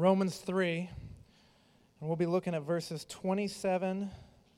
[0.00, 0.88] Romans 3,
[2.00, 4.10] and we'll be looking at verses 27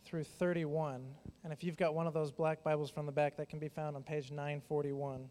[0.04, 1.04] through 31.
[1.42, 3.66] And if you've got one of those black Bibles from the back, that can be
[3.66, 5.28] found on page 941.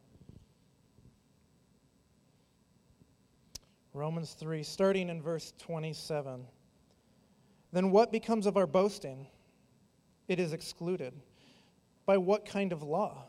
[3.93, 6.45] Romans 3, starting in verse 27.
[7.71, 9.27] Then what becomes of our boasting?
[10.27, 11.13] It is excluded.
[12.05, 13.27] By what kind of law?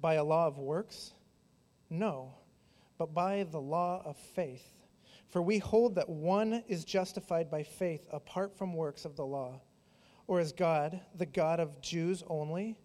[0.00, 1.14] By a law of works?
[1.90, 2.32] No,
[2.96, 4.81] but by the law of faith.
[5.32, 9.62] For we hold that one is justified by faith apart from works of the law.
[10.26, 12.76] Or is God the God of Jews only?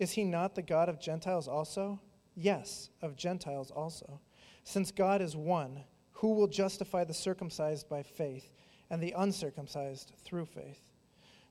[0.00, 2.00] Is he not the God of Gentiles also?
[2.34, 4.20] Yes, of Gentiles also.
[4.64, 8.50] Since God is one, who will justify the circumcised by faith
[8.90, 10.90] and the uncircumcised through faith?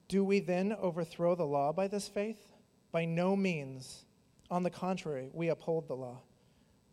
[0.09, 2.51] Do we then overthrow the law by this faith?
[2.91, 4.03] By no means.
[4.51, 6.19] On the contrary, we uphold the law.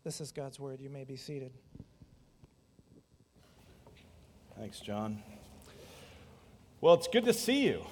[0.05, 0.79] This is God's word.
[0.79, 1.51] You may be seated.
[4.61, 5.23] Thanks, John.
[6.81, 7.83] Well, it's good to see you.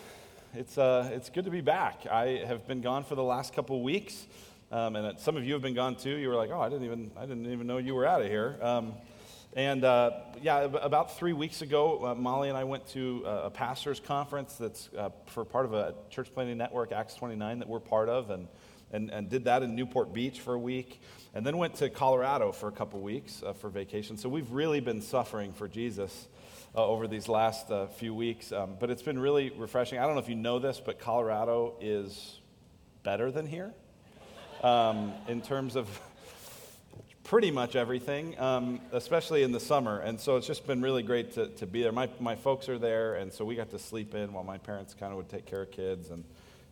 [0.54, 2.06] It's, uh, it's good to be back.
[2.06, 4.28] I have been gone for the last couple weeks,
[4.72, 6.16] um, and some of you have been gone too.
[6.16, 8.28] You were like, "Oh, I didn't even, I didn't even know you were out of
[8.28, 8.94] here." Um,
[9.56, 10.12] and uh,
[10.44, 14.90] yeah, about three weeks ago, uh, Molly and I went to a pastors' conference that's
[14.96, 18.48] uh, for part of a church planting network, Acts 29, that we're part of, and,
[18.92, 21.02] and, and did that in Newport Beach for a week,
[21.34, 24.18] and then went to Colorado for a couple weeks uh, for vacation.
[24.18, 26.28] So we've really been suffering for Jesus.
[26.76, 29.98] Uh, over these last uh, few weeks, um, but it's been really refreshing.
[29.98, 32.38] I don't know if you know this, but Colorado is
[33.02, 33.74] better than here
[34.62, 35.88] um, in terms of
[37.24, 40.00] pretty much everything, um, especially in the summer.
[40.02, 41.92] And so it's just been really great to, to be there.
[41.92, 44.94] My, my folks are there, and so we got to sleep in while my parents
[44.94, 46.24] kind of would take care of kids, and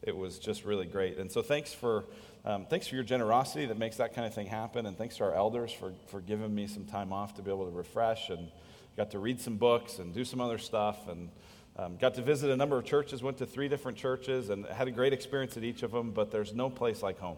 [0.03, 1.17] it was just really great.
[1.17, 2.05] And so thanks for,
[2.45, 5.23] um, thanks for your generosity that makes that kind of thing happen, and thanks to
[5.23, 8.51] our elders for, for giving me some time off to be able to refresh and
[8.97, 11.29] got to read some books and do some other stuff and
[11.77, 14.87] um, got to visit a number of churches, went to three different churches, and had
[14.87, 17.37] a great experience at each of them, but there's no place like home.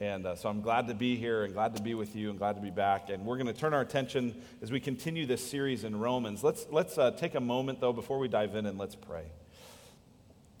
[0.00, 2.38] And uh, so I'm glad to be here and glad to be with you and
[2.38, 3.10] glad to be back.
[3.10, 6.44] And we're going to turn our attention as we continue this series in Romans.
[6.44, 9.24] Let's, let's uh, take a moment, though, before we dive in and let's pray.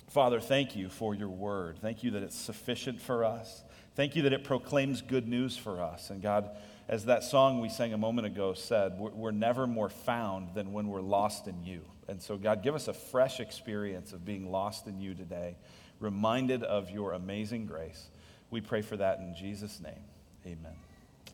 [0.08, 1.78] Father, thank you for your word.
[1.80, 3.62] Thank you that it's sufficient for us.
[3.94, 6.10] Thank you that it proclaims good news for us.
[6.10, 6.50] And God,
[6.88, 10.72] as that song we sang a moment ago said, we're, we're never more found than
[10.72, 11.82] when we're lost in you.
[12.08, 15.56] And so, God, give us a fresh experience of being lost in you today,
[16.00, 18.08] reminded of your amazing grace.
[18.50, 20.02] We pray for that in Jesus' name.
[20.46, 20.76] Amen.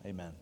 [0.05, 0.33] Amen.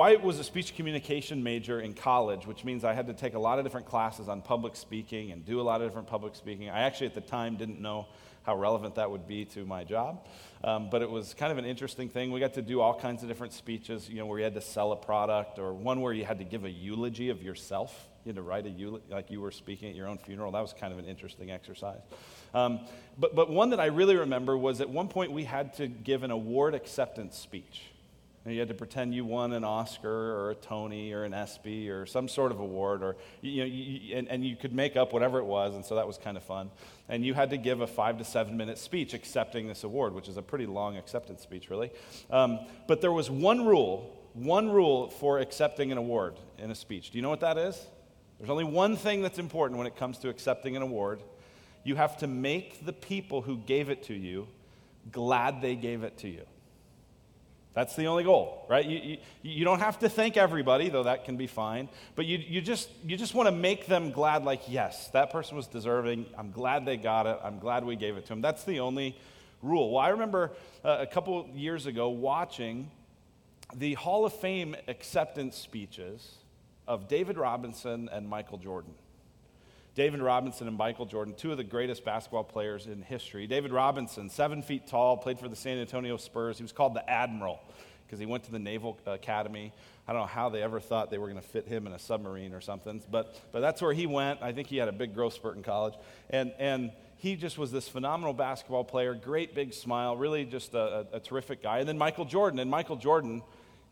[0.00, 3.38] I was a speech communication major in college, which means I had to take a
[3.38, 6.70] lot of different classes on public speaking and do a lot of different public speaking.
[6.70, 8.06] I actually, at the time, didn't know
[8.44, 10.26] how relevant that would be to my job.
[10.62, 12.30] Um, but it was kind of an interesting thing.
[12.30, 14.60] We got to do all kinds of different speeches, you know, where you had to
[14.60, 18.08] sell a product or one where you had to give a eulogy of yourself.
[18.24, 20.52] You had to write a eulogy, like you were speaking at your own funeral.
[20.52, 22.00] That was kind of an interesting exercise.
[22.54, 22.80] Um,
[23.18, 26.22] but, but one that I really remember was at one point we had to give
[26.22, 27.82] an award acceptance speech.
[28.46, 32.04] You had to pretend you won an Oscar or a Tony or an ESPY or
[32.04, 35.38] some sort of award, or you know, you, and, and you could make up whatever
[35.38, 36.70] it was, and so that was kind of fun.
[37.08, 40.28] And you had to give a five to seven minute speech accepting this award, which
[40.28, 41.90] is a pretty long acceptance speech, really.
[42.30, 47.12] Um, but there was one rule, one rule for accepting an award in a speech.
[47.12, 47.86] Do you know what that is?
[48.38, 51.22] There's only one thing that's important when it comes to accepting an award.
[51.82, 54.48] You have to make the people who gave it to you
[55.10, 56.44] glad they gave it to you.
[57.74, 58.84] That's the only goal, right?
[58.84, 62.38] You, you, you, don't have to thank everybody, though that can be fine, but you,
[62.38, 66.26] you just, you just want to make them glad, like, yes, that person was deserving.
[66.38, 67.36] I'm glad they got it.
[67.42, 68.40] I'm glad we gave it to them.
[68.40, 69.16] That's the only
[69.60, 69.90] rule.
[69.90, 70.52] Well, I remember
[70.84, 72.92] uh, a couple years ago watching
[73.74, 76.36] the Hall of Fame acceptance speeches
[76.86, 78.94] of David Robinson and Michael Jordan.
[79.94, 83.46] David Robinson and Michael Jordan, two of the greatest basketball players in history.
[83.46, 86.56] David Robinson, seven feet tall, played for the San Antonio Spurs.
[86.58, 87.60] He was called the Admiral
[88.04, 89.72] because he went to the Naval Academy.
[90.06, 91.98] I don't know how they ever thought they were going to fit him in a
[91.98, 94.42] submarine or something, but, but that's where he went.
[94.42, 95.94] I think he had a big growth spurt in college.
[96.28, 101.06] And, and he just was this phenomenal basketball player, great big smile, really just a,
[101.12, 101.78] a, a terrific guy.
[101.78, 102.58] And then Michael Jordan.
[102.58, 103.42] And Michael Jordan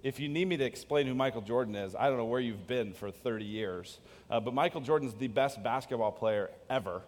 [0.02, 2.66] if you need me to explain who Michael Jordan is, I don't know where you've
[2.66, 3.98] been for 30 years,
[4.30, 7.02] uh, but Michael Jordan's the best basketball player ever.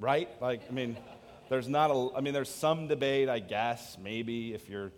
[0.00, 0.28] Right?
[0.40, 0.96] Like, I mean,
[1.48, 4.92] there's not a, I mean, there's some debate, I guess, maybe if you're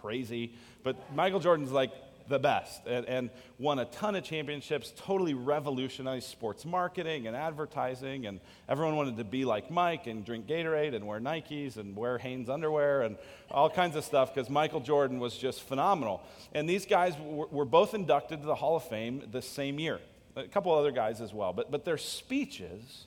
[0.00, 0.52] crazy,
[0.82, 1.92] but Michael Jordan's like
[2.28, 8.26] the best and, and, won a ton of championships, totally revolutionized sports marketing and advertising.
[8.26, 12.18] And everyone wanted to be like Mike and drink Gatorade and wear Nikes and wear
[12.18, 13.16] Hanes underwear and
[13.50, 16.20] all kinds of stuff because Michael Jordan was just phenomenal.
[16.52, 20.00] And these guys were, were both inducted to the Hall of Fame the same year,
[20.34, 21.52] a couple other guys as well.
[21.52, 23.06] But, but their speeches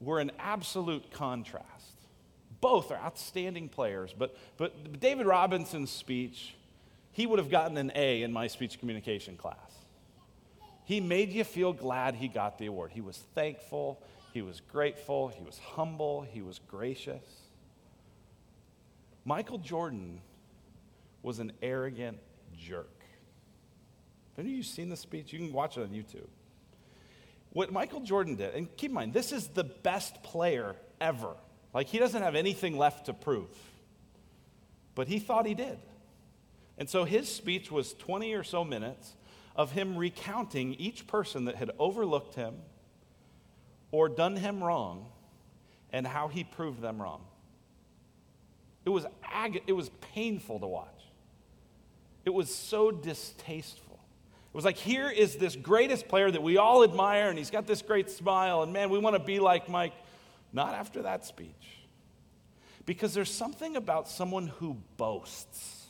[0.00, 1.68] were an absolute contrast.
[2.60, 6.54] Both are outstanding players, but, but David Robinson's speech
[7.14, 9.56] he would have gotten an A in my speech communication class.
[10.84, 12.90] He made you feel glad he got the award.
[12.92, 14.02] He was thankful,
[14.32, 17.24] he was grateful, he was humble, he was gracious.
[19.24, 20.20] Michael Jordan
[21.22, 22.18] was an arrogant
[22.58, 22.90] jerk.
[24.36, 25.32] Have you seen the speech?
[25.32, 26.28] You can watch it on YouTube.
[27.52, 31.36] What Michael Jordan did, and keep in mind, this is the best player ever.
[31.72, 33.56] Like, he doesn't have anything left to prove.
[34.96, 35.78] But he thought he did.
[36.78, 39.14] And so his speech was 20 or so minutes
[39.56, 42.54] of him recounting each person that had overlooked him
[43.92, 45.06] or done him wrong
[45.92, 47.20] and how he proved them wrong.
[48.84, 50.88] It was, ag- it was painful to watch.
[52.24, 54.00] It was so distasteful.
[54.52, 57.66] It was like, here is this greatest player that we all admire, and he's got
[57.66, 59.92] this great smile, and man, we want to be like Mike.
[60.52, 61.48] Not after that speech.
[62.86, 65.83] Because there's something about someone who boasts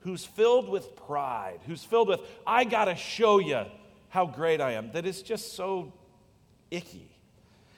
[0.00, 3.64] who's filled with pride, who's filled with, I got to show you
[4.08, 5.92] how great I am, that is just so
[6.70, 7.10] icky.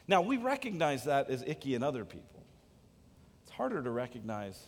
[0.08, 2.42] Now, we recognize that as icky in other people.
[3.42, 4.58] It's harder to recognize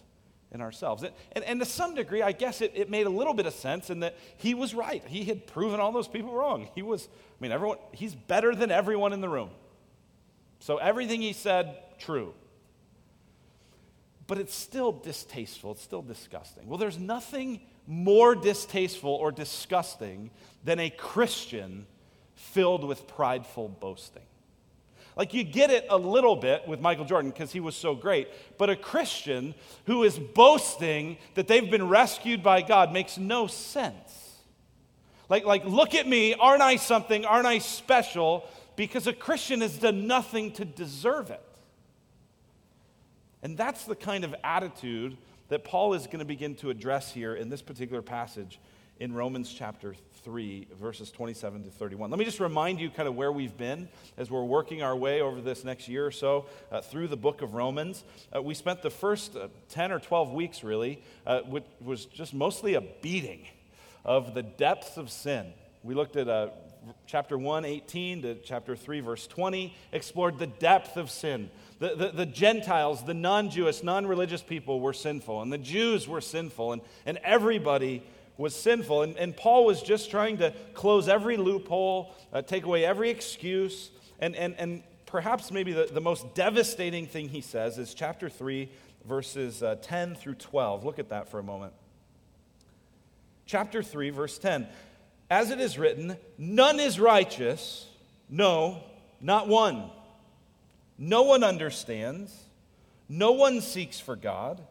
[0.52, 1.02] in ourselves.
[1.02, 3.54] And, and, and to some degree, I guess it, it made a little bit of
[3.54, 5.02] sense in that he was right.
[5.06, 6.68] He had proven all those people wrong.
[6.74, 9.50] He was, I mean, everyone, he's better than everyone in the room.
[10.60, 12.34] So everything he said, true
[14.26, 15.72] but it's still distasteful.
[15.72, 16.66] It's still disgusting.
[16.66, 20.30] Well, there's nothing more distasteful or disgusting
[20.64, 21.86] than a Christian
[22.34, 24.22] filled with prideful boasting.
[25.16, 28.28] Like you get it a little bit with Michael Jordan because he was so great,
[28.58, 29.54] but a Christian
[29.86, 34.24] who is boasting that they've been rescued by God makes no sense.
[35.28, 37.24] Like, like, look at me, aren't I something?
[37.24, 38.46] Aren't I special?
[38.76, 41.42] Because a Christian has done nothing to deserve it.
[43.44, 45.18] And that's the kind of attitude
[45.48, 48.58] that Paul is going to begin to address here in this particular passage
[48.98, 52.08] in Romans chapter 3, verses 27 to 31.
[52.08, 55.20] Let me just remind you kind of where we've been as we're working our way
[55.20, 58.04] over this next year or so uh, through the book of Romans.
[58.34, 62.32] Uh, we spent the first uh, 10 or 12 weeks, really, uh, which was just
[62.32, 63.46] mostly a beating
[64.06, 65.52] of the depths of sin.
[65.82, 66.48] We looked at uh,
[67.06, 72.08] chapter 1, 18 to chapter 3, verse 20, explored the depth of sin the, the,
[72.08, 76.72] the Gentiles, the non Jewish, non religious people were sinful, and the Jews were sinful,
[76.72, 78.02] and, and everybody
[78.36, 79.02] was sinful.
[79.02, 83.90] And, and Paul was just trying to close every loophole, uh, take away every excuse,
[84.18, 88.68] and, and, and perhaps maybe the, the most devastating thing he says is chapter 3,
[89.04, 90.84] verses uh, 10 through 12.
[90.84, 91.72] Look at that for a moment.
[93.46, 94.66] Chapter 3, verse 10.
[95.30, 97.86] As it is written, none is righteous,
[98.28, 98.82] no,
[99.20, 99.90] not one.
[100.98, 102.32] No one understands.
[103.08, 104.62] No one seeks for God.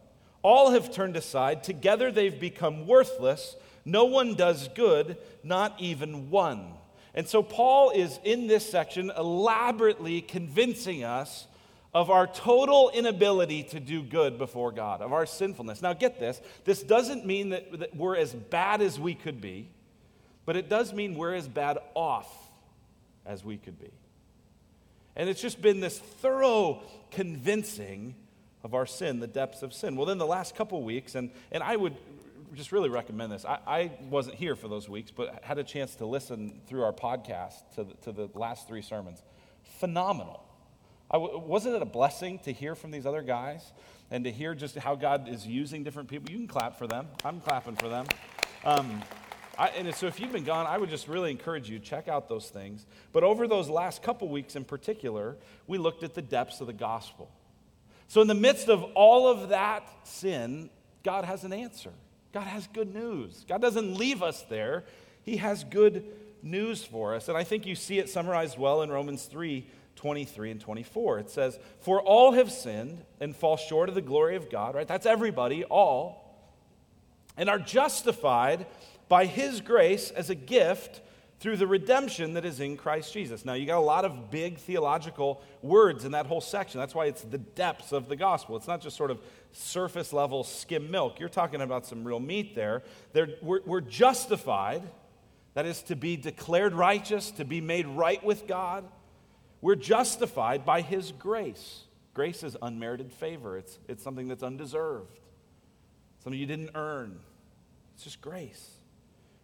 [0.41, 1.63] All have turned aside.
[1.63, 3.55] Together they've become worthless.
[3.85, 6.73] No one does good, not even one.
[7.13, 11.47] And so Paul is in this section elaborately convincing us
[11.93, 15.81] of our total inability to do good before God, of our sinfulness.
[15.81, 19.69] Now, get this this doesn't mean that, that we're as bad as we could be,
[20.45, 22.31] but it does mean we're as bad off
[23.25, 23.91] as we could be.
[25.15, 28.15] And it's just been this thorough convincing
[28.63, 29.95] of our sin, the depths of sin.
[29.95, 31.95] Well, then the last couple weeks, and, and I would
[32.55, 33.45] just really recommend this.
[33.45, 36.93] I, I wasn't here for those weeks, but had a chance to listen through our
[36.93, 39.21] podcast to the, to the last three sermons.
[39.79, 40.43] Phenomenal.
[41.11, 43.71] I w- wasn't it a blessing to hear from these other guys
[44.11, 46.31] and to hear just how God is using different people?
[46.31, 47.07] You can clap for them.
[47.23, 48.05] I'm clapping for them.
[48.65, 49.01] Um,
[49.57, 52.07] I, and so if you've been gone, I would just really encourage you, to check
[52.07, 52.85] out those things.
[53.11, 56.73] But over those last couple weeks in particular, we looked at the depths of the
[56.73, 57.29] gospel.
[58.07, 60.69] So in the midst of all of that sin,
[61.03, 61.91] God has an answer.
[62.31, 63.45] God has good news.
[63.47, 64.85] God doesn't leave us there.
[65.21, 66.03] He has good
[66.41, 67.29] news for us.
[67.29, 71.19] And I think you see it summarized well in Romans 3 23 and 24.
[71.19, 74.87] It says, For all have sinned and fall short of the glory of God, right?
[74.87, 76.35] That's everybody, all,
[77.37, 78.65] and are justified
[79.09, 81.01] by his grace as a gift
[81.43, 83.43] through the redemption that is in Christ Jesus.
[83.43, 86.79] Now, you got a lot of big theological words in that whole section.
[86.79, 88.55] That's why it's the depths of the gospel.
[88.55, 89.19] It's not just sort of
[89.51, 91.19] surface level skim milk.
[91.19, 92.83] You're talking about some real meat there.
[93.41, 94.83] We're, we're justified,
[95.53, 98.85] that is, to be declared righteous, to be made right with God.
[99.59, 101.81] We're justified by His grace.
[102.13, 105.19] Grace is unmerited favor, it's, it's something that's undeserved,
[106.23, 107.19] something you didn't earn.
[107.95, 108.77] It's just grace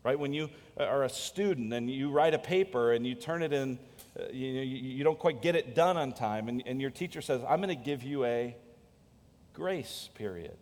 [0.03, 0.17] right?
[0.17, 3.79] When you are a student and you write a paper and you turn it in,
[4.19, 7.41] uh, you, you, don't quite get it done on time, and, and your teacher says,
[7.47, 8.55] I'm going to give you a
[9.53, 10.57] grace period.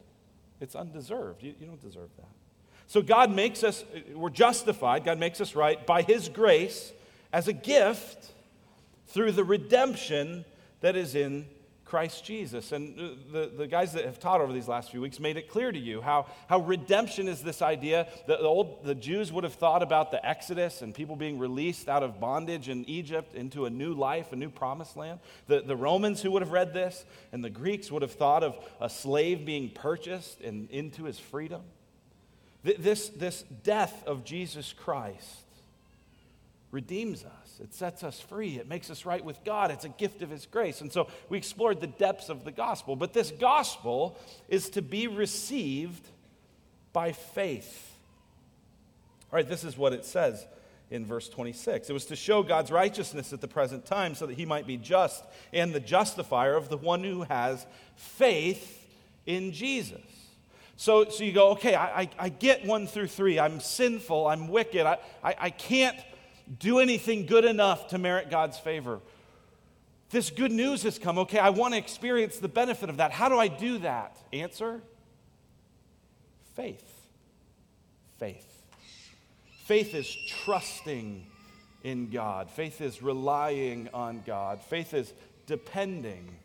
[0.60, 1.44] It's undeserved.
[1.44, 2.30] You, you don't deserve that.
[2.88, 6.94] So God makes us, we're justified, God makes us right by His grace
[7.34, 8.32] as a gift
[9.08, 10.46] through the redemption
[10.82, 11.46] that is in
[11.88, 12.72] Christ Jesus.
[12.72, 12.98] And
[13.32, 15.80] the, the guys that have taught over these last few weeks made it clear to
[15.80, 19.82] you how, how redemption is this idea that the, old, the Jews would have thought
[19.82, 23.94] about the Exodus and people being released out of bondage in Egypt into a new
[23.94, 25.20] life, a new promised land.
[25.48, 28.58] The, the Romans who would have read this and the Greeks would have thought of
[28.82, 31.62] a slave being purchased and into his freedom.
[32.64, 35.46] This, this death of Jesus Christ
[36.72, 37.47] redeems us.
[37.60, 38.58] It sets us free.
[38.58, 39.72] It makes us right with God.
[39.72, 40.82] It's a gift of His grace.
[40.82, 42.96] And so we explored the depths of the gospel.
[42.96, 46.08] But this gospel is to be received
[46.94, 47.96] by faith.
[49.32, 50.46] All right, this is what it says
[50.90, 51.90] in verse 26.
[51.90, 54.78] It was to show God's righteousness at the present time so that He might be
[54.78, 58.88] just and the justifier of the one who has faith
[59.26, 60.02] in Jesus.
[60.78, 63.40] So, so you go, okay, I, I, I get one through three.
[63.40, 64.28] I'm sinful.
[64.28, 64.86] I'm wicked.
[64.86, 65.98] I, I, I can't
[66.60, 69.00] do anything good enough to merit God's favor.
[70.10, 71.18] This good news has come.
[71.20, 73.12] Okay, I want to experience the benefit of that.
[73.12, 74.18] How do I do that?
[74.32, 74.82] Answer
[76.56, 77.10] faith.
[78.18, 78.46] Faith.
[79.66, 81.28] Faith is trusting
[81.84, 85.14] in God, faith is relying on God, faith is
[85.46, 86.38] depending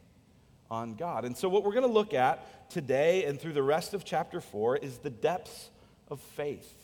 [0.71, 1.25] on God.
[1.25, 4.41] And so, what we're going to look at today and through the rest of chapter
[4.41, 5.71] 4 is the depths
[6.09, 6.82] of faith.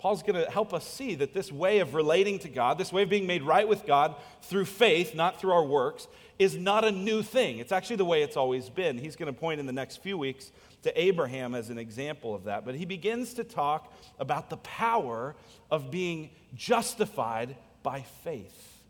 [0.00, 3.02] Paul's going to help us see that this way of relating to God, this way
[3.02, 6.90] of being made right with God through faith, not through our works, is not a
[6.90, 7.58] new thing.
[7.58, 8.96] It's actually the way it's always been.
[8.96, 10.52] He's going to point in the next few weeks
[10.84, 12.64] to Abraham as an example of that.
[12.64, 15.36] But he begins to talk about the power
[15.70, 18.82] of being justified by faith.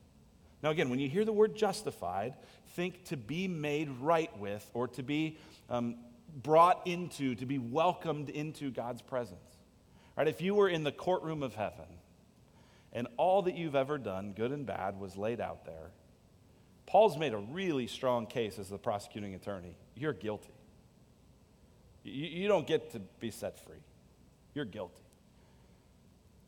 [0.63, 2.35] Now, again, when you hear the word justified,
[2.77, 5.39] think to be made right with or to be
[5.69, 5.97] um,
[6.41, 9.50] brought into, to be welcomed into God's presence.
[10.17, 10.29] Right?
[10.29, 11.87] If you were in the courtroom of heaven
[12.93, 15.91] and all that you've ever done, good and bad, was laid out there,
[16.87, 19.77] Paul's made a really strong case as the prosecuting attorney.
[19.95, 20.53] You're guilty.
[22.03, 23.83] You, you don't get to be set free.
[24.55, 25.03] You're guilty.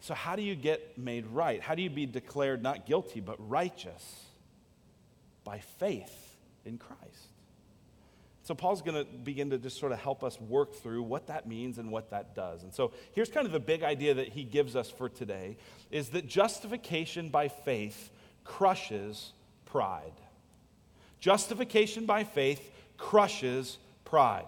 [0.00, 1.62] So, how do you get made right?
[1.62, 4.25] How do you be declared not guilty, but righteous?
[5.45, 7.32] By faith in Christ.
[8.44, 11.46] So, Paul's going to begin to just sort of help us work through what that
[11.46, 12.64] means and what that does.
[12.64, 15.56] And so, here's kind of the big idea that he gives us for today
[15.90, 18.11] is that justification by faith
[18.44, 19.32] crushes
[19.64, 20.12] pride.
[21.20, 24.46] Justification by faith crushes pride.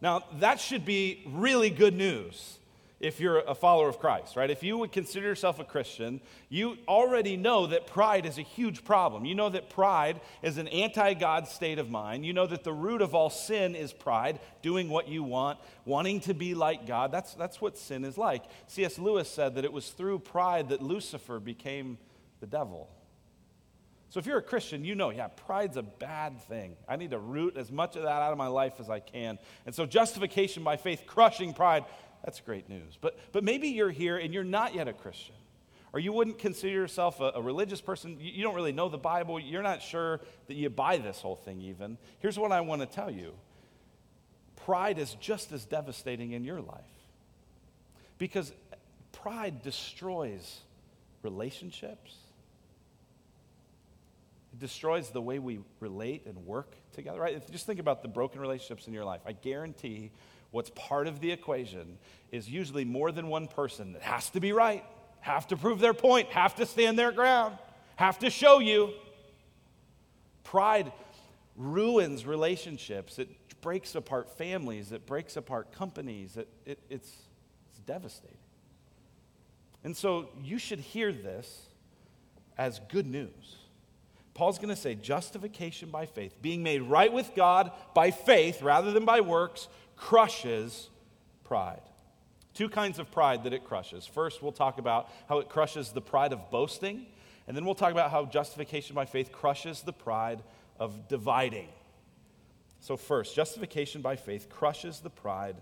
[0.00, 2.58] Now, that should be really good news
[3.02, 4.48] if you're a follower of Christ, right?
[4.48, 8.84] If you would consider yourself a Christian, you already know that pride is a huge
[8.84, 9.24] problem.
[9.24, 12.24] You know that pride is an anti God state of mind.
[12.24, 16.20] You know that the root of all sin is pride, doing what you want, wanting
[16.20, 17.10] to be like God.
[17.10, 18.44] That's, that's what sin is like.
[18.68, 18.98] C.S.
[18.98, 21.98] Lewis said that it was through pride that Lucifer became
[22.40, 22.88] the devil.
[24.10, 26.76] So if you're a Christian, you know, yeah, pride's a bad thing.
[26.86, 29.38] I need to root as much of that out of my life as I can.
[29.64, 31.86] And so justification by faith, crushing pride,
[32.24, 32.96] that's great news.
[33.00, 35.34] But, but maybe you're here and you're not yet a Christian,
[35.92, 38.18] or you wouldn't consider yourself a, a religious person.
[38.20, 39.40] You, you don't really know the Bible.
[39.40, 41.98] You're not sure that you buy this whole thing, even.
[42.20, 43.32] Here's what I want to tell you
[44.64, 46.84] pride is just as devastating in your life
[48.18, 48.52] because
[49.10, 50.60] pride destroys
[51.22, 52.14] relationships.
[54.52, 57.50] It destroys the way we relate and work together, right?
[57.50, 59.20] Just think about the broken relationships in your life.
[59.26, 60.10] I guarantee
[60.50, 61.98] what's part of the equation
[62.30, 64.84] is usually more than one person that has to be right,
[65.20, 67.56] have to prove their point, have to stand their ground,
[67.96, 68.90] have to show you.
[70.44, 70.92] Pride
[71.56, 73.28] ruins relationships, it
[73.60, 77.10] breaks apart families, it breaks apart companies, it, it, it's,
[77.70, 78.36] it's devastating.
[79.84, 81.66] And so you should hear this
[82.58, 83.56] as good news.
[84.34, 88.90] Paul's going to say justification by faith, being made right with God by faith rather
[88.92, 90.88] than by works, crushes
[91.44, 91.82] pride.
[92.54, 94.06] Two kinds of pride that it crushes.
[94.06, 97.06] First, we'll talk about how it crushes the pride of boasting,
[97.46, 100.42] and then we'll talk about how justification by faith crushes the pride
[100.78, 101.68] of dividing.
[102.80, 105.56] So, first, justification by faith crushes the pride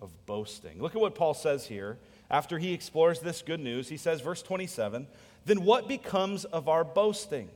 [0.00, 0.80] of boasting.
[0.80, 1.98] Look at what Paul says here.
[2.30, 5.06] After he explores this good news, he says, verse 27,
[5.44, 7.50] then what becomes of our boasting?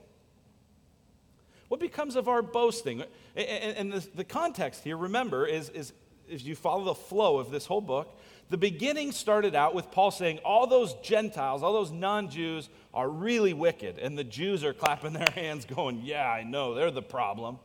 [1.74, 3.02] What becomes of our boasting?
[3.34, 5.92] And the, context here, remember, is, is
[6.28, 8.16] if you follow the flow of this whole book,
[8.48, 13.08] the beginning started out with Paul saying, All those Gentiles, all those non Jews are
[13.08, 13.98] really wicked.
[13.98, 17.58] And the Jews are clapping their hands, going, Yeah, I know, they're the problem.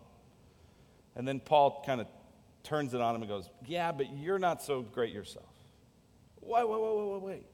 [1.16, 2.08] And then Paul kind of
[2.64, 5.54] turns it on him and goes, Yeah, but you're not so great yourself.
[6.42, 7.22] Wait, wait, wait, wait, wait.
[7.22, 7.46] Wait.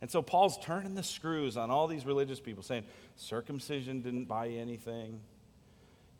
[0.00, 2.84] And so Paul's turning the screws on all these religious people, saying,
[3.16, 5.20] Circumcision didn't buy you anything.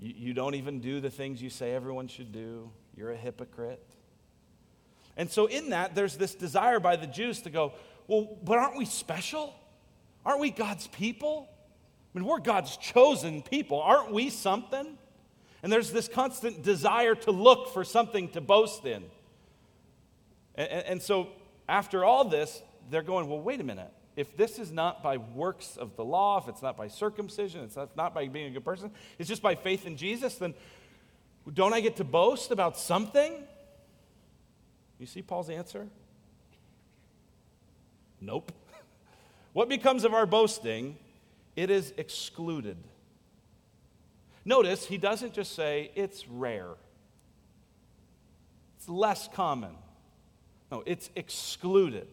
[0.01, 2.71] You, you don't even do the things you say everyone should do.
[2.97, 3.85] You're a hypocrite.
[5.17, 7.75] And so, in that, there's this desire by the Jews to go,
[8.07, 9.55] well, but aren't we special?
[10.25, 11.49] Aren't we God's people?
[12.15, 13.81] I mean, we're God's chosen people.
[13.81, 14.99] Aren't we something?
[15.63, 19.05] And there's this constant desire to look for something to boast in.
[20.55, 21.29] And, and, so,
[21.69, 23.93] after all this, they're going, well, wait a minute.
[24.21, 27.79] If this is not by works of the law, if it's not by circumcision, it's
[27.97, 30.53] not by being a good person, it's just by faith in Jesus, then
[31.55, 33.33] don't I get to boast about something?
[34.99, 35.89] You see Paul's answer?
[38.21, 38.53] Nope.
[39.55, 40.99] what becomes of our boasting?
[41.57, 42.77] It is excluded.
[44.45, 46.75] Notice he doesn't just say it's rare,
[48.77, 49.77] it's less common.
[50.71, 52.07] No, it's excluded.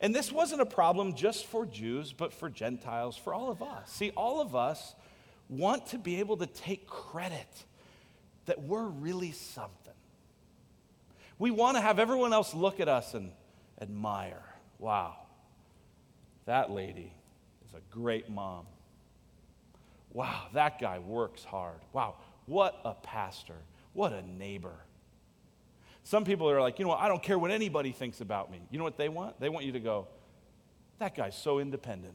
[0.00, 3.90] And this wasn't a problem just for Jews, but for Gentiles, for all of us.
[3.90, 4.94] See, all of us
[5.48, 7.64] want to be able to take credit
[8.46, 9.94] that we're really something.
[11.38, 13.30] We want to have everyone else look at us and
[13.80, 14.42] admire.
[14.78, 15.16] Wow,
[16.46, 17.12] that lady
[17.66, 18.66] is a great mom.
[20.12, 21.78] Wow, that guy works hard.
[21.92, 23.56] Wow, what a pastor.
[23.92, 24.76] What a neighbor.
[26.06, 28.60] Some people are like, you know what, I don't care what anybody thinks about me.
[28.70, 29.38] You know what they want?
[29.40, 30.08] They want you to go,
[30.98, 32.14] that guy's so independent.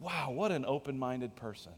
[0.00, 1.72] Wow, what an open minded person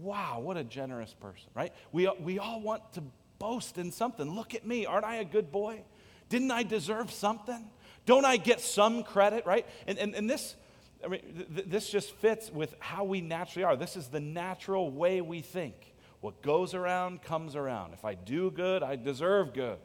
[0.00, 1.72] wow, what a generous person, right?
[1.92, 3.02] We, we all want to
[3.38, 4.34] boast in something.
[4.34, 4.86] Look at me.
[4.86, 5.82] Aren't I a good boy?
[6.28, 7.70] Didn't I deserve something?
[8.06, 9.66] Don't I get some credit, right?
[9.86, 10.56] And, and, and this,
[11.04, 11.20] I mean,
[11.54, 13.76] th- this just fits with how we naturally are.
[13.76, 15.74] This is the natural way we think.
[16.20, 17.92] What goes around comes around.
[17.92, 19.78] If I do good, I deserve good.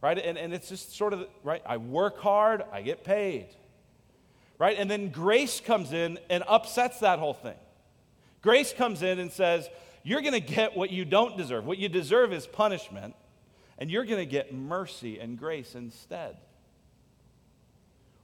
[0.00, 0.18] Right?
[0.18, 1.62] And, and it's just sort of, right?
[1.66, 3.48] I work hard, I get paid.
[4.58, 4.76] Right?
[4.78, 7.56] And then grace comes in and upsets that whole thing.
[8.42, 9.68] Grace comes in and says,
[10.02, 11.64] You're going to get what you don't deserve.
[11.64, 13.14] What you deserve is punishment,
[13.78, 16.36] and you're going to get mercy and grace instead.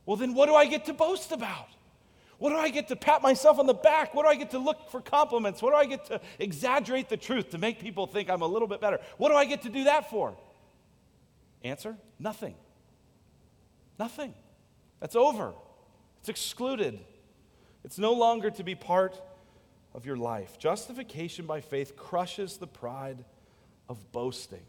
[0.06, 1.68] Well, then what do I get to boast about?
[2.38, 4.14] What do I get to pat myself on the back?
[4.14, 5.62] What do I get to look for compliments?
[5.62, 8.68] What do I get to exaggerate the truth to make people think I'm a little
[8.68, 8.98] bit better?
[9.16, 10.36] What do I get to do that for?
[11.62, 12.54] Answer nothing.
[13.98, 14.34] Nothing.
[15.00, 15.54] That's over.
[16.20, 16.98] It's excluded.
[17.84, 19.20] It's no longer to be part
[19.94, 20.58] of your life.
[20.58, 23.24] Justification by faith crushes the pride
[23.88, 24.62] of boasting.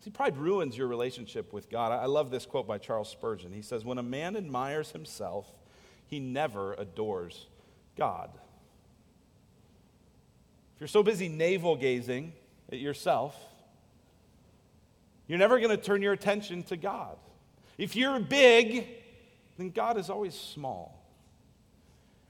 [0.00, 1.92] See, pride ruins your relationship with God.
[1.92, 3.52] I love this quote by Charles Spurgeon.
[3.52, 5.52] He says, When a man admires himself,
[6.10, 7.46] he never adores
[7.96, 8.30] God.
[10.74, 12.32] If you're so busy navel gazing
[12.70, 13.36] at yourself,
[15.28, 17.16] you're never going to turn your attention to God.
[17.78, 18.88] If you're big,
[19.56, 21.00] then God is always small.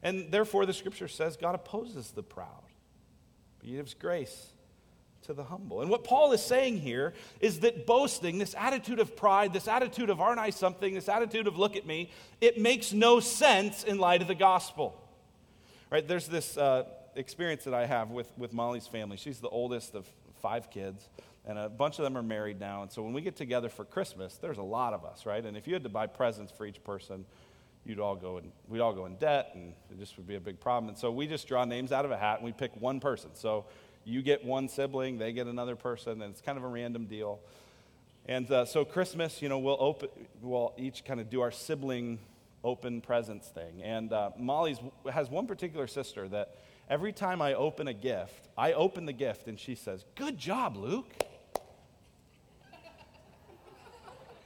[0.03, 2.62] And therefore, the scripture says God opposes the proud,
[3.59, 4.53] but he gives grace
[5.31, 5.81] to the humble.
[5.81, 10.11] And what Paul is saying here is that boasting, this attitude of pride, this attitude
[10.11, 13.99] of aren't I something, this attitude of look at me, it makes no sense in
[13.99, 15.01] light of the gospel.
[15.88, 16.07] Right?
[16.07, 19.16] There's this uh, experience that I have with, with Molly's family.
[19.16, 20.09] She's the oldest of
[20.43, 21.09] five kids,
[21.47, 22.83] and a bunch of them are married now.
[22.83, 25.45] And so when we get together for Christmas, there's a lot of us, right?
[25.45, 27.25] And if you had to buy presents for each person,
[27.85, 30.40] you'd all go and we'd all go in debt and it just would be a
[30.40, 30.88] big problem.
[30.88, 33.31] And so we just draw names out of a hat and we pick one person.
[33.35, 33.64] So
[34.04, 37.40] you get one sibling, they get another person, and it's kind of a random deal.
[38.26, 40.08] And uh, so Christmas, you know, we'll open,
[40.42, 42.18] we'll each kind of do our sibling
[42.62, 43.82] open presents thing.
[43.82, 44.78] And uh, Molly's
[45.10, 46.56] has one particular sister that
[46.88, 50.76] every time I open a gift, I open the gift and she says, "Good job,
[50.76, 51.10] Luke."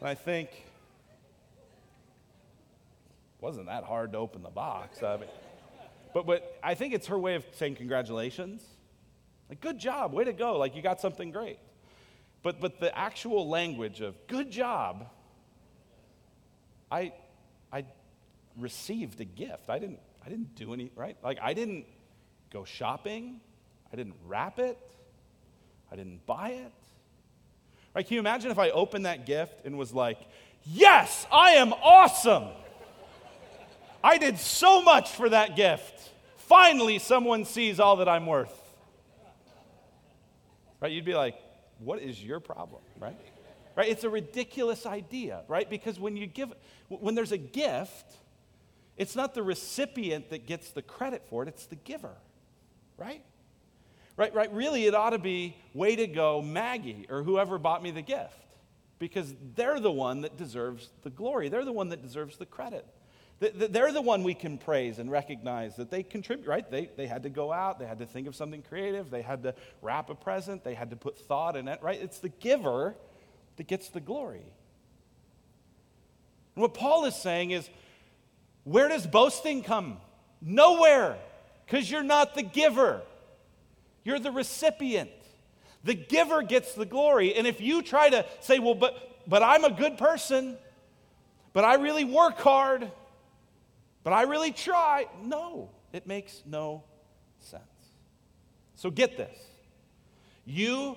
[0.00, 0.50] and I think,
[3.40, 5.02] wasn't that hard to open the box.
[5.02, 5.28] I mean,
[6.12, 8.62] but, but I think it's her way of saying congratulations.
[9.48, 11.58] Like, good job, way to go, like you got something great.
[12.42, 15.06] But, but the actual language of good job,
[16.90, 17.12] I,
[17.72, 17.84] I
[18.58, 19.70] received a gift.
[19.70, 21.16] I didn't, I didn't do any, right?
[21.22, 21.86] Like, I didn't
[22.50, 23.40] go shopping.
[23.92, 24.78] I didn't wrap it.
[25.90, 26.72] I didn't buy it.
[27.94, 28.06] Right?
[28.06, 30.18] Can you imagine if I opened that gift and was like,
[30.64, 32.48] yes, I am awesome.
[34.02, 36.10] I did so much for that gift.
[36.36, 38.63] Finally, someone sees all that I'm worth.
[40.84, 40.92] Right?
[40.92, 41.36] You'd be like,
[41.78, 42.82] what is your problem?
[43.00, 43.16] Right?
[43.74, 43.88] Right?
[43.88, 45.68] It's a ridiculous idea, right?
[45.70, 46.52] Because when you give,
[46.88, 48.12] when there's a gift,
[48.98, 52.12] it's not the recipient that gets the credit for it, it's the giver,
[52.98, 53.22] right?
[54.18, 54.52] Right, right.
[54.52, 58.54] Really, it ought to be way to go, Maggie, or whoever bought me the gift,
[58.98, 61.48] because they're the one that deserves the glory.
[61.48, 62.84] They're the one that deserves the credit.
[63.40, 66.68] They're the one we can praise and recognize that they contribute, right?
[66.70, 69.42] They, they had to go out, they had to think of something creative, they had
[69.42, 72.00] to wrap a present, they had to put thought in it, right?
[72.00, 72.94] It's the giver
[73.56, 74.44] that gets the glory.
[76.54, 77.68] And what Paul is saying is
[78.62, 79.98] where does boasting come?
[80.40, 81.16] Nowhere,
[81.66, 83.02] because you're not the giver,
[84.04, 85.10] you're the recipient.
[85.84, 87.34] The giver gets the glory.
[87.34, 90.56] And if you try to say, well, but, but I'm a good person,
[91.52, 92.90] but I really work hard,
[94.04, 95.06] but I really try.
[95.22, 96.84] No, it makes no
[97.40, 97.62] sense.
[98.76, 99.36] So get this
[100.46, 100.96] you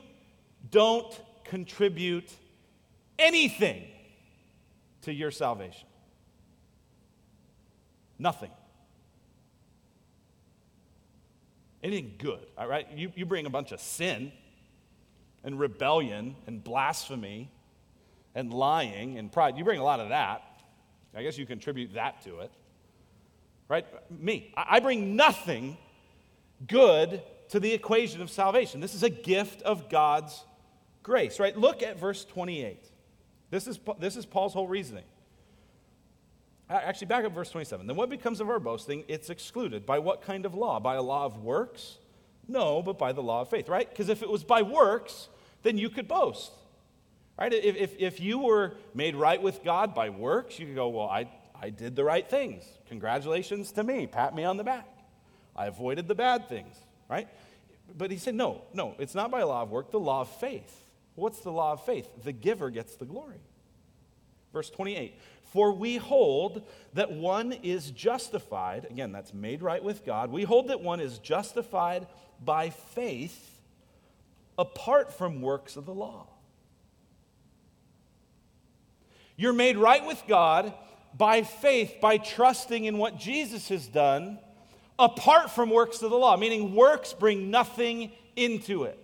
[0.69, 2.29] don't contribute
[3.17, 3.83] anything
[5.03, 5.87] to your salvation.
[8.19, 8.51] Nothing.
[11.81, 12.87] Anything good, all right?
[12.93, 14.33] You, you bring a bunch of sin
[15.45, 17.49] and rebellion and blasphemy
[18.35, 19.57] and lying and pride.
[19.57, 20.41] You bring a lot of that.
[21.15, 22.51] I guess you contribute that to it
[23.69, 23.85] right?
[24.09, 24.53] Me.
[24.55, 25.77] I bring nothing
[26.65, 28.81] good to the equation of salvation.
[28.81, 30.43] This is a gift of God's
[31.03, 31.55] grace, right?
[31.57, 32.83] Look at verse 28.
[33.49, 35.05] This is, this is Paul's whole reasoning.
[36.69, 37.87] Actually, back up verse 27.
[37.87, 39.05] Then what becomes of our boasting?
[39.07, 39.85] It's excluded.
[39.85, 40.81] By what kind of law?
[40.81, 41.97] By a law of works?
[42.47, 43.89] No, but by the law of faith, right?
[43.89, 45.29] Because if it was by works,
[45.63, 46.51] then you could boast.
[47.39, 47.53] Right?
[47.53, 51.07] If, if, if you were made right with God by works, you could go, well,
[51.07, 51.29] I,
[51.61, 52.63] I did the right things.
[52.87, 54.07] Congratulations to me.
[54.07, 54.87] Pat me on the back.
[55.55, 56.75] I avoided the bad things,
[57.09, 57.27] right?
[57.97, 60.85] But he said, no, no, it's not by law of work, the law of faith.
[61.15, 62.07] What's the law of faith?
[62.23, 63.41] The giver gets the glory.
[64.53, 65.15] Verse 28
[65.45, 70.31] For we hold that one is justified, again, that's made right with God.
[70.31, 72.07] We hold that one is justified
[72.43, 73.61] by faith
[74.59, 76.27] apart from works of the law.
[79.35, 80.73] You're made right with God
[81.17, 84.39] by faith, by trusting in what Jesus has done,
[84.99, 89.03] apart from works of the law, meaning works bring nothing into it.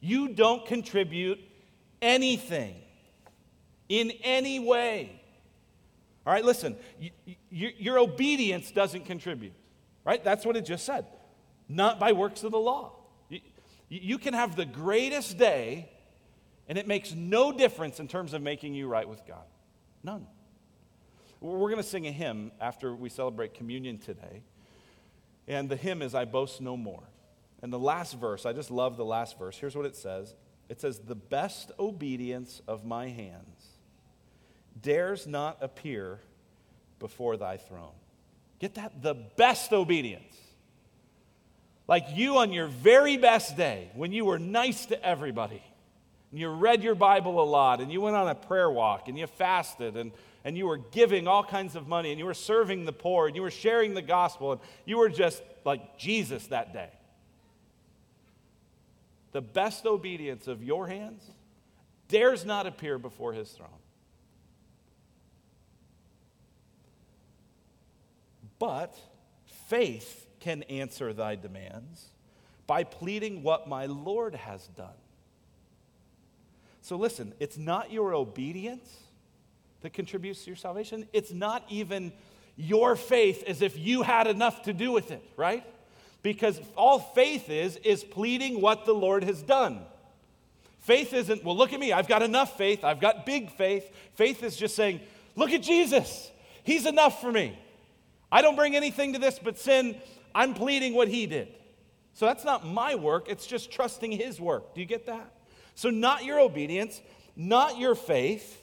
[0.00, 1.38] You don't contribute
[2.00, 2.74] anything
[3.88, 5.20] in any way.
[6.26, 7.10] All right, listen, you,
[7.50, 9.54] you, your obedience doesn't contribute,
[10.04, 10.22] right?
[10.22, 11.06] That's what it just said.
[11.68, 12.92] Not by works of the law.
[13.28, 13.40] You,
[13.88, 15.90] you can have the greatest day,
[16.68, 19.44] and it makes no difference in terms of making you right with God.
[20.02, 20.26] None.
[21.42, 24.42] We're going to sing a hymn after we celebrate communion today.
[25.48, 27.02] And the hymn is I Boast No More.
[27.62, 29.56] And the last verse, I just love the last verse.
[29.58, 30.34] Here's what it says
[30.68, 33.66] It says, The best obedience of my hands
[34.80, 36.20] dares not appear
[36.98, 37.94] before thy throne.
[38.60, 39.02] Get that?
[39.02, 40.36] The best obedience.
[41.88, 45.62] Like you on your very best day, when you were nice to everybody,
[46.30, 49.18] and you read your Bible a lot, and you went on a prayer walk, and
[49.18, 50.12] you fasted, and
[50.44, 53.36] and you were giving all kinds of money and you were serving the poor and
[53.36, 56.90] you were sharing the gospel and you were just like Jesus that day.
[59.32, 61.22] The best obedience of your hands
[62.08, 63.68] dares not appear before his throne.
[68.58, 68.96] But
[69.68, 72.06] faith can answer thy demands
[72.66, 74.88] by pleading what my Lord has done.
[76.80, 79.01] So listen, it's not your obedience
[79.82, 81.06] that contributes to your salvation.
[81.12, 82.12] It's not even
[82.56, 85.64] your faith as if you had enough to do with it, right?
[86.22, 89.80] Because all faith is, is pleading what the Lord has done.
[90.80, 93.88] Faith isn't, well, look at me, I've got enough faith, I've got big faith.
[94.14, 95.00] Faith is just saying,
[95.36, 96.30] look at Jesus,
[96.64, 97.58] He's enough for me.
[98.30, 99.96] I don't bring anything to this but sin,
[100.34, 101.48] I'm pleading what He did.
[102.14, 104.74] So that's not my work, it's just trusting His work.
[104.74, 105.32] Do you get that?
[105.74, 107.00] So, not your obedience,
[107.34, 108.61] not your faith,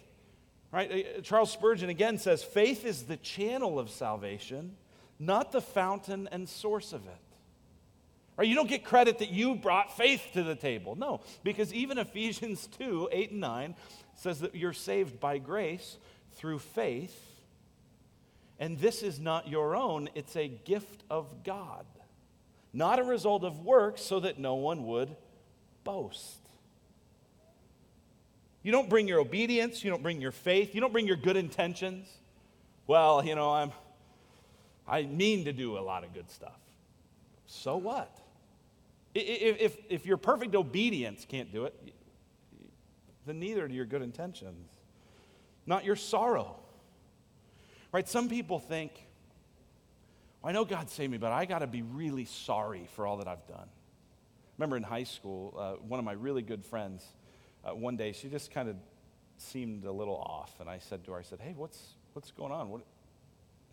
[0.71, 0.91] Right?
[1.17, 4.75] Uh, Charles Spurgeon again says faith is the channel of salvation,
[5.17, 7.17] not the fountain and source of it.
[8.37, 8.47] Right?
[8.47, 10.95] You don't get credit that you brought faith to the table.
[10.95, 13.75] No, because even Ephesians 2 8 and 9
[14.15, 15.97] says that you're saved by grace
[16.33, 17.25] through faith.
[18.59, 21.85] And this is not your own, it's a gift of God,
[22.73, 25.15] not a result of works, so that no one would
[25.85, 26.38] boast.
[28.63, 31.37] You don't bring your obedience, you don't bring your faith, you don't bring your good
[31.37, 32.07] intentions.
[32.87, 33.71] Well, you know, I'm
[34.87, 36.59] I mean to do a lot of good stuff.
[37.45, 38.15] So what?
[39.13, 41.93] If, if, if your perfect obedience can't do it,
[43.25, 44.67] then neither do your good intentions.
[45.65, 46.55] Not your sorrow.
[47.91, 48.07] Right?
[48.07, 48.91] Some people think,
[50.43, 53.27] I know God saved me, but I got to be really sorry for all that
[53.27, 53.67] I've done.
[54.57, 57.05] Remember in high school, uh, one of my really good friends,
[57.63, 58.75] uh, one day she just kind of
[59.37, 60.59] seemed a little off.
[60.59, 62.69] And I said to her, I said, Hey, what's, what's going on?
[62.69, 62.81] What?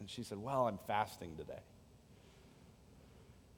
[0.00, 1.60] And she said, Well, I'm fasting today.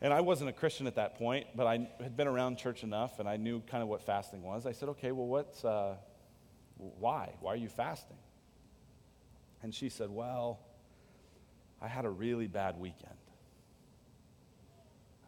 [0.01, 3.19] And I wasn't a Christian at that point, but I had been around church enough
[3.19, 4.67] and I knew kind of what fasting was.
[4.67, 5.97] I said, Okay, well, what's, uh,
[6.77, 7.35] why?
[7.41, 8.17] Why are you fasting?
[9.63, 10.61] And she said, Well,
[11.81, 13.15] I had a really bad weekend.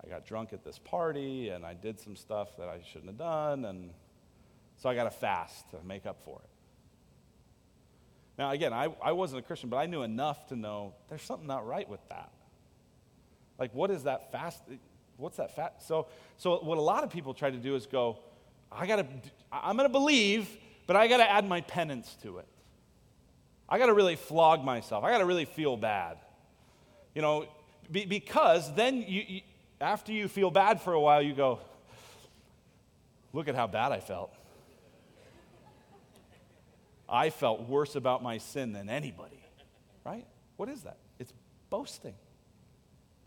[0.03, 3.19] I got drunk at this party and I did some stuff that I shouldn't have
[3.19, 3.91] done, and
[4.81, 6.49] so I got to fast to make up for it.
[8.39, 11.47] Now, again, I, I wasn't a Christian, but I knew enough to know there's something
[11.47, 12.33] not right with that.
[13.59, 14.63] Like, what is that fast?
[15.19, 15.87] What's that fast?
[15.87, 16.07] So,
[16.39, 18.19] so what a lot of people try to do is go,
[18.73, 19.07] I gotta,
[19.53, 20.49] I'm gonna believe,
[20.87, 22.49] but I gotta add my penance to it.
[23.69, 25.05] I gotta really flog myself.
[25.05, 26.17] I gotta really feel bad.
[27.15, 27.47] You know,
[27.93, 29.41] be, because then you, you,
[29.79, 31.59] after you feel bad for a while, you go,
[33.35, 34.35] look at how bad I felt.
[37.11, 39.43] I felt worse about my sin than anybody,
[40.05, 40.27] right?
[40.57, 40.99] What is that?
[41.19, 41.33] It's
[41.69, 42.15] boasting.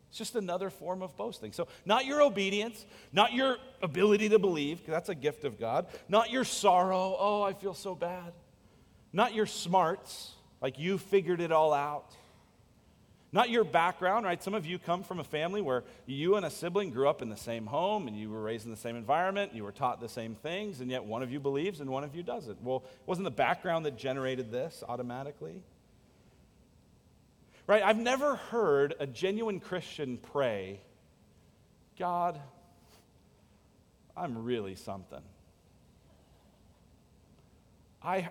[0.09, 1.51] It's just another form of boasting.
[1.51, 5.87] So, not your obedience, not your ability to believe, because that's a gift of God,
[6.07, 8.31] not your sorrow, oh, I feel so bad,
[9.11, 12.15] not your smarts, like you figured it all out.
[13.33, 14.41] Not your background, right?
[14.41, 17.29] Some of you come from a family where you and a sibling grew up in
[17.29, 20.07] the same home and you were raised in the same environment, you were taught the
[20.07, 22.61] same things, and yet one of you believes and one of you doesn't.
[22.61, 25.63] Well, it wasn't the background that generated this automatically.
[27.65, 27.81] Right?
[27.81, 30.79] I've never heard a genuine Christian pray,
[31.97, 32.39] God,
[34.15, 35.23] I'm really something.
[38.03, 38.29] I,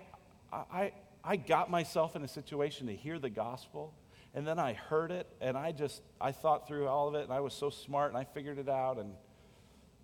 [0.53, 0.93] I,
[1.25, 3.93] I got myself in a situation to hear the gospel
[4.33, 7.31] and then I heard it, and I just, I thought through all of it, and
[7.31, 9.13] I was so smart, and I figured it out, and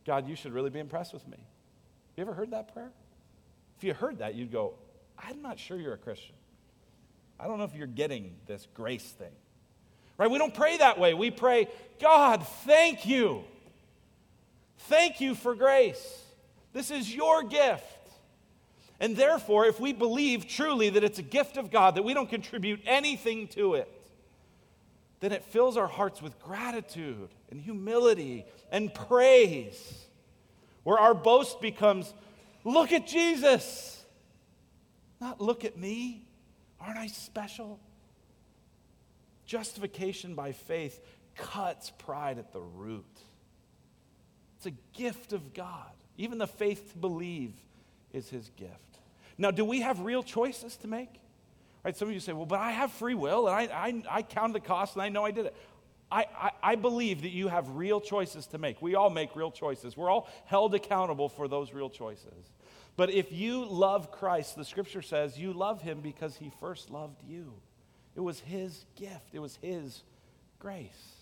[0.06, 1.38] God, you should really be impressed with me.
[2.15, 2.92] You ever heard that prayer?
[3.78, 4.74] If you heard that, you'd go,
[5.18, 6.36] I'm not sure you're a Christian.
[7.39, 9.32] I don't know if you're getting this grace thing.
[10.18, 10.30] Right?
[10.30, 11.13] We don't pray that way.
[11.13, 11.70] We pray,
[12.02, 13.44] God, thank you.
[14.80, 16.24] Thank you for grace.
[16.74, 17.84] This is your gift.
[19.00, 22.30] And therefore, if we believe truly that it's a gift of God, that we don't
[22.30, 23.89] contribute anything to it,
[25.19, 30.05] then it fills our hearts with gratitude and humility and praise,
[30.84, 32.13] where our boast becomes
[32.63, 34.03] look at Jesus,
[35.19, 36.25] not look at me.
[36.79, 37.79] Aren't I special?
[39.45, 41.01] Justification by faith
[41.36, 43.05] cuts pride at the root.
[44.58, 45.91] It's a gift of God.
[46.17, 47.53] Even the faith to believe
[48.13, 48.99] is his gift.
[49.38, 51.19] Now, do we have real choices to make?
[51.84, 51.96] Right?
[51.96, 54.54] Some of you say, well, but I have free will and I, I, I counted
[54.54, 55.56] the cost and I know I did it.
[56.12, 58.82] I, I, I, believe that you have real choices to make.
[58.82, 59.96] We all make real choices.
[59.96, 62.52] We're all held accountable for those real choices.
[62.98, 67.24] But if you love Christ, the scripture says you love him because he first loved
[67.28, 67.54] you.
[68.15, 70.04] It was his gift, it was his
[70.58, 71.13] grace.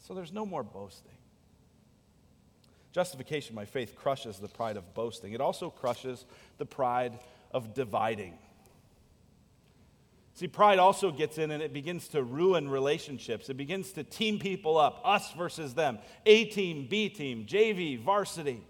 [0.00, 1.12] So there's no more boasting.
[2.90, 6.24] Justification by faith crushes the pride of boasting, it also crushes
[6.58, 7.18] the pride
[7.52, 8.34] of dividing.
[10.34, 13.50] See, pride also gets in and it begins to ruin relationships.
[13.50, 18.62] It begins to team people up, us versus them, A team, B team, JV, varsity.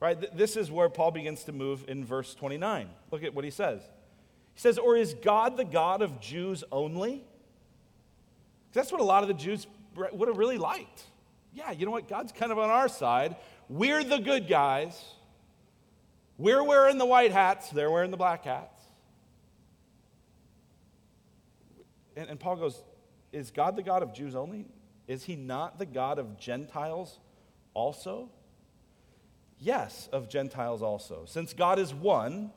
[0.00, 0.36] Right?
[0.36, 2.88] This is where Paul begins to move in verse 29.
[3.10, 3.80] Look at what he says.
[4.52, 7.24] He says, Or is God the God of Jews only?
[8.74, 9.66] That's what a lot of the Jews
[9.96, 11.04] would have really liked.
[11.54, 12.08] Yeah, you know what?
[12.08, 13.36] God's kind of on our side.
[13.68, 15.02] We're the good guys.
[16.36, 18.83] We're wearing the white hats, they're wearing the black hats.
[22.16, 22.82] And, and Paul goes,
[23.32, 24.66] Is God the God of Jews only?
[25.06, 27.18] Is he not the God of Gentiles
[27.74, 28.30] also?
[29.58, 31.24] Yes, of Gentiles also.
[31.26, 32.50] Since God is one,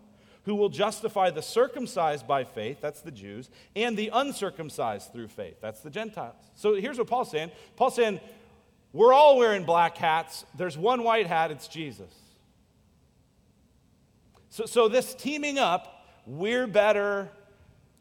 [0.47, 5.57] who will justify the circumcised by faith, that's the Jews, and the uncircumcised through faith,
[5.61, 6.35] that's the Gentiles.
[6.55, 8.21] So here's what Paul's saying Paul's saying,
[8.93, 10.45] We're all wearing black hats.
[10.55, 12.13] There's one white hat, it's Jesus.
[14.49, 17.29] So, so this teaming up, we're better,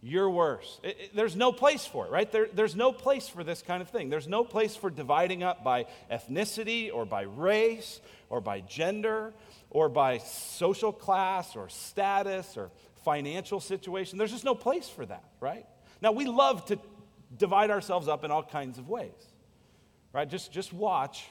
[0.02, 0.80] you're worse.
[0.82, 2.30] It, it, there's no place for it, right?
[2.30, 4.08] There, there's no place for this kind of thing.
[4.08, 9.32] There's no place for dividing up by ethnicity or by race or by gender
[9.70, 12.70] or by social class or status or
[13.04, 14.18] financial situation.
[14.18, 15.66] There's just no place for that, right?
[16.02, 16.78] Now, we love to
[17.36, 19.10] divide ourselves up in all kinds of ways,
[20.12, 20.28] right?
[20.28, 21.24] Just, just watch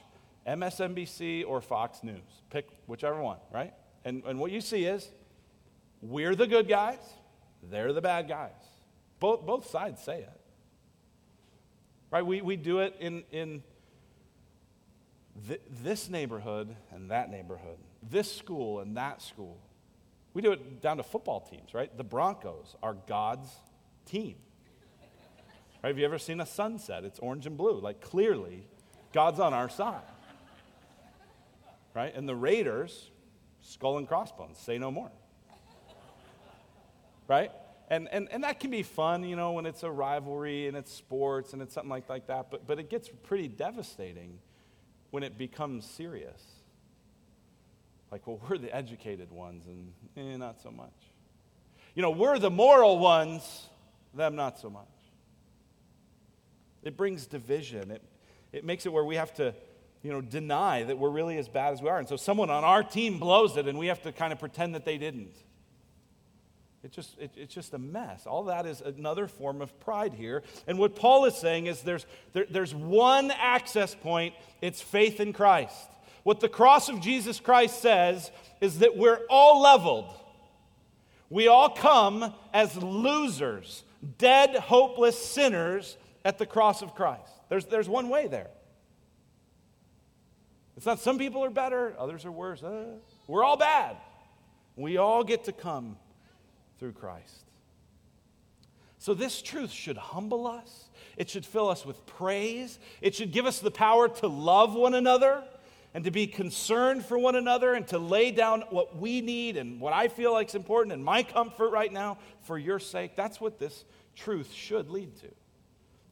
[0.47, 2.41] MSNBC or Fox News.
[2.49, 3.73] Pick whichever one, right?
[4.03, 5.09] And, and what you see is
[6.01, 6.99] we're the good guys,
[7.69, 8.51] they're the bad guys.
[9.19, 10.41] Both, both sides say it.
[12.11, 12.25] Right?
[12.25, 13.63] We, we do it in, in
[15.47, 17.77] th- this neighborhood and that neighborhood,
[18.09, 19.57] this school and that school.
[20.33, 21.95] We do it down to football teams, right?
[21.95, 23.49] The Broncos are God's
[24.05, 24.35] team.
[25.83, 25.89] Right?
[25.89, 27.03] Have you ever seen a sunset?
[27.03, 27.79] It's orange and blue.
[27.79, 28.67] Like, clearly,
[29.13, 30.01] God's on our side.
[31.93, 32.13] Right?
[32.13, 33.11] And the Raiders,
[33.61, 35.11] skull and crossbones, say no more.
[37.27, 37.51] Right?
[37.89, 40.91] And, and, and that can be fun, you know, when it's a rivalry and it's
[40.91, 42.49] sports and it's something like, like that.
[42.49, 44.39] But, but it gets pretty devastating
[45.11, 46.41] when it becomes serious.
[48.11, 50.93] Like, well, we're the educated ones, and eh, not so much.
[51.93, 53.69] You know, we're the moral ones,
[54.13, 54.87] them not so much.
[56.83, 57.91] It brings division.
[57.91, 58.03] It,
[58.51, 59.53] it makes it where we have to,
[60.01, 61.97] you know, deny that we're really as bad as we are.
[61.97, 64.75] And so someone on our team blows it, and we have to kind of pretend
[64.75, 65.35] that they didn't.
[66.85, 68.27] It just, it, it's just a mess.
[68.27, 70.43] All that is another form of pride here.
[70.67, 75.33] And what Paul is saying is there's, there, there's one access point it's faith in
[75.33, 75.89] Christ.
[76.21, 78.29] What the cross of Jesus Christ says
[78.61, 80.13] is that we're all leveled.
[81.31, 83.83] We all come as losers,
[84.19, 87.31] dead, hopeless sinners at the cross of Christ.
[87.49, 88.51] There's, there's one way there.
[90.77, 92.61] It's not some people are better, others are worse.
[92.61, 93.97] Uh, we're all bad.
[94.75, 95.97] We all get to come
[96.79, 97.43] through Christ.
[98.97, 100.89] So, this truth should humble us.
[101.17, 102.79] It should fill us with praise.
[103.01, 105.43] It should give us the power to love one another
[105.93, 109.79] and to be concerned for one another and to lay down what we need and
[109.79, 113.15] what I feel like is important and my comfort right now for your sake.
[113.15, 113.85] That's what this
[114.15, 115.27] truth should lead to.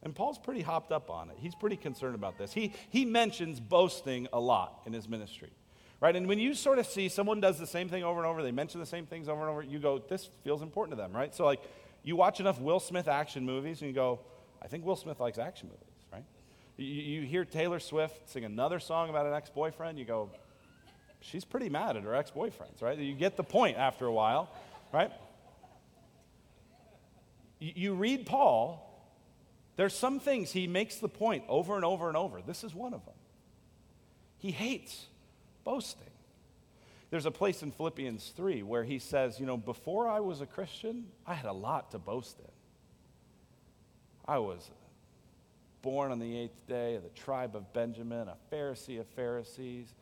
[0.02, 1.36] And Paul's pretty hopped up on it.
[1.38, 2.52] He's pretty concerned about this.
[2.52, 5.50] He, he mentions boasting a lot in his ministry.
[6.04, 6.16] Right?
[6.16, 8.52] And when you sort of see someone does the same thing over and over, they
[8.52, 11.34] mention the same things over and over, you go, this feels important to them, right?
[11.34, 11.62] So, like,
[12.02, 14.20] you watch enough Will Smith action movies and you go,
[14.60, 16.24] I think Will Smith likes action movies, right?
[16.76, 20.28] You, you hear Taylor Swift sing another song about an ex boyfriend, you go,
[21.20, 22.98] she's pretty mad at her ex boyfriends, right?
[22.98, 24.50] You get the point after a while,
[24.92, 25.10] right?
[27.60, 29.08] You, you read Paul,
[29.76, 32.42] there's some things he makes the point over and over and over.
[32.42, 33.14] This is one of them.
[34.36, 35.06] He hates
[35.64, 36.10] boasting.
[37.10, 40.46] There's a place in Philippians 3 where he says, You know, before I was a
[40.46, 42.50] Christian, I had a lot to boast in.
[44.26, 44.70] I was
[45.82, 49.92] born on the eighth day of the tribe of Benjamin, a Pharisee of Pharisees,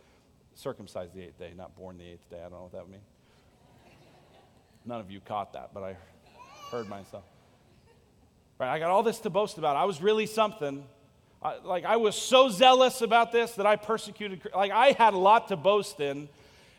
[0.55, 2.39] circumcised the eighth day, not born the eighth day.
[2.39, 3.03] I don't know what that means.
[4.85, 5.97] None of you caught that, but I
[6.71, 7.25] heard myself.
[8.59, 9.77] Right, I got all this to boast about.
[9.77, 10.85] I was really something.
[11.65, 14.43] Like I was so zealous about this that I persecuted.
[14.55, 16.29] Like I had a lot to boast in,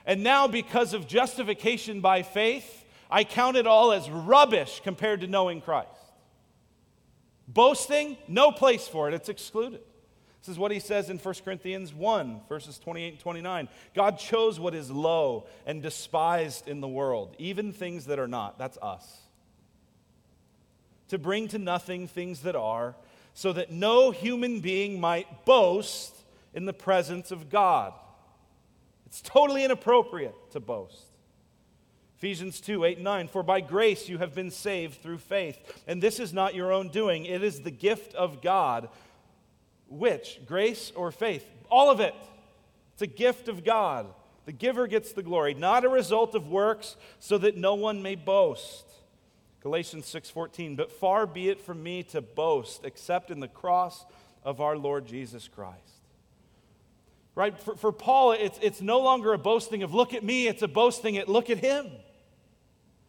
[0.05, 5.27] and now because of justification by faith, I count it all as rubbish compared to
[5.27, 5.89] knowing Christ.
[7.47, 9.13] Boasting, no place for it.
[9.13, 9.81] It's excluded.
[10.41, 13.69] This is what he says in 1 Corinthians 1, verses 28 and 29.
[13.93, 18.57] God chose what is low and despised in the world, even things that are not.
[18.57, 19.19] That's us.
[21.09, 22.95] To bring to nothing things that are
[23.33, 26.15] so that no human being might boast
[26.53, 27.93] in the presence of God.
[29.05, 31.05] It's totally inappropriate to boast.
[32.17, 33.27] Ephesians 2 8 9.
[33.27, 35.57] For by grace you have been saved through faith.
[35.87, 38.89] And this is not your own doing, it is the gift of God.
[39.87, 40.39] Which?
[40.45, 41.45] Grace or faith?
[41.69, 42.15] All of it.
[42.93, 44.07] It's a gift of God.
[44.45, 48.15] The giver gets the glory, not a result of works, so that no one may
[48.15, 48.85] boast.
[49.63, 54.05] Galatians 6:14, but far be it from me to boast except in the cross
[54.43, 55.79] of our Lord Jesus Christ.
[57.33, 57.57] Right?
[57.57, 60.67] For, for Paul, it's, it's no longer a boasting of look at me, it's a
[60.67, 61.89] boasting at look at him.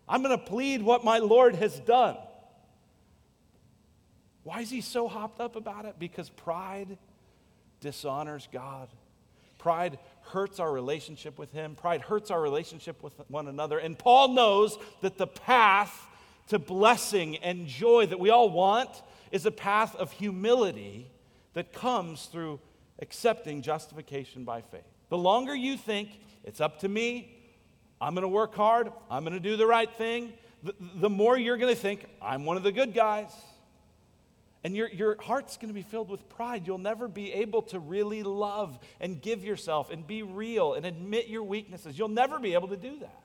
[0.08, 2.16] I'm going to plead what my Lord has done.
[4.44, 5.96] Why is he so hopped up about it?
[5.98, 6.98] Because pride
[7.80, 8.88] dishonors God.
[9.58, 11.74] Pride hurts our relationship with him.
[11.74, 13.78] Pride hurts our relationship with one another.
[13.78, 16.06] And Paul knows that the path
[16.48, 21.10] to blessing and joy that we all want is a path of humility
[21.54, 22.60] that comes through
[23.00, 24.84] accepting justification by faith.
[25.08, 27.36] The longer you think it's up to me,
[28.00, 30.32] I'm going to work hard, I'm going to do the right thing,
[30.62, 33.30] the, the more you're going to think, I'm one of the good guys.
[34.64, 36.66] And your, your heart's going to be filled with pride.
[36.66, 41.28] You'll never be able to really love and give yourself and be real and admit
[41.28, 41.98] your weaknesses.
[41.98, 43.23] You'll never be able to do that.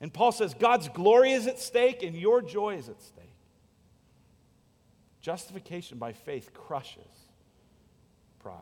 [0.00, 3.24] And Paul says God's glory is at stake and your joy is at stake.
[5.20, 7.02] Justification by faith crushes
[8.38, 8.60] pride.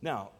[0.00, 0.30] Now,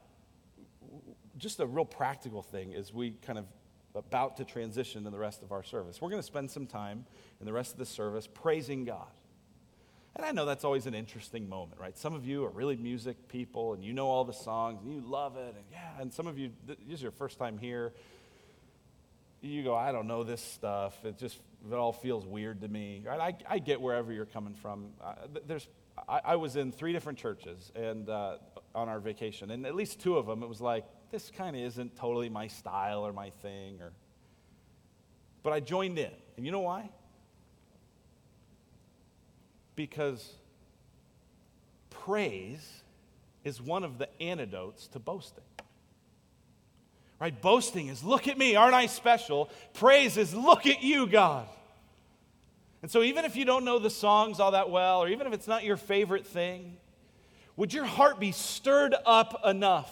[1.39, 3.47] just a real practical thing as we kind of
[3.95, 6.01] about to transition in the rest of our service.
[6.01, 7.07] We're going to spend some time
[7.41, 9.09] in the rest of the service praising God.
[10.17, 11.97] And I know that's always an interesting moment, right?
[11.99, 15.01] Some of you are really music people and you know all the songs and you
[15.01, 15.55] love it.
[15.57, 17.93] And yeah, and some of you, this is your first time here.
[19.45, 21.05] You go, I don't know this stuff.
[21.05, 21.39] It just,
[21.71, 23.05] it all feels weird to me.
[23.09, 24.87] I, I get wherever you're coming from.
[25.03, 25.15] Uh,
[25.47, 25.69] there's,
[26.09, 28.39] I, I, was in three different churches and uh,
[28.75, 31.63] on our vacation, and at least two of them, it was like, this kind of
[31.63, 33.93] isn't totally my style or my thing or
[35.45, 36.11] but I joined in.
[36.37, 36.91] And you know why?
[39.77, 40.33] Because
[41.91, 42.83] praise
[43.45, 45.44] is one of the antidotes to boasting.
[47.25, 47.41] Right?
[47.41, 49.49] Boasting is, look at me, aren't I special?
[49.73, 51.49] Praise is, look at you, God.
[52.83, 55.33] And so, even if you don't know the songs all that well, or even if
[55.33, 56.77] it's not your favorite thing,
[57.57, 59.91] would your heart be stirred up enough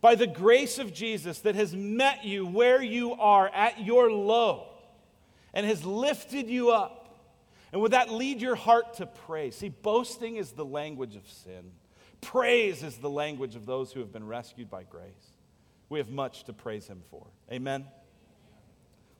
[0.00, 4.68] by the grace of Jesus that has met you where you are at your low
[5.52, 7.14] and has lifted you up.
[7.74, 9.54] And would that lead your heart to praise?
[9.54, 11.72] See, boasting is the language of sin,
[12.22, 15.37] praise is the language of those who have been rescued by grace.
[15.88, 17.26] We have much to praise Him for.
[17.50, 17.86] Amen?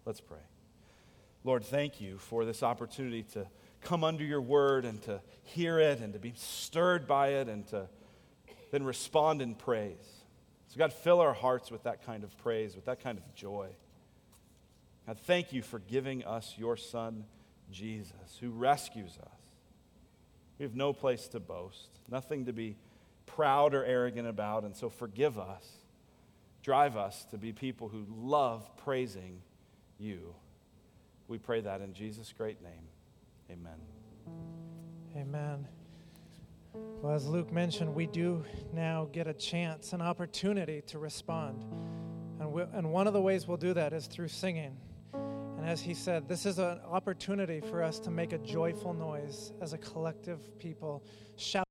[0.05, 0.39] Let's pray.
[1.45, 3.47] Lord, thank you for this opportunity to
[3.81, 7.67] come under your word and to hear it and to be stirred by it and
[7.69, 7.89] to
[8.71, 10.25] then respond in praise.
[10.69, 13.69] So, God, fill our hearts with that kind of praise, with that kind of joy.
[15.07, 17.25] God, thank you for giving us your Son,
[17.71, 19.39] Jesus, who rescues us.
[20.59, 22.77] We have no place to boast, nothing to be
[23.25, 25.78] proud or arrogant about, and so forgive us.
[26.69, 29.41] Drive us to be people who love praising
[29.97, 30.35] you.
[31.27, 32.83] We pray that in Jesus' great name.
[33.51, 33.79] Amen.
[35.17, 35.67] Amen.
[36.75, 38.45] Well, as Luke mentioned, we do
[38.75, 41.65] now get a chance, an opportunity to respond.
[42.39, 44.77] And, we, and one of the ways we'll do that is through singing.
[45.15, 49.55] And as he said, this is an opportunity for us to make a joyful noise
[49.63, 51.03] as a collective people,
[51.37, 51.67] shout.